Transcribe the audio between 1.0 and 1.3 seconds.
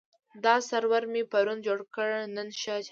مې